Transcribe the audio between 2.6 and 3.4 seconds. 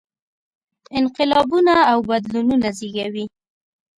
زېږوي.